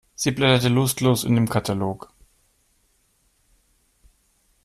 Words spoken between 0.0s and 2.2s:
Sie blätterte lustlos in dem Katalog.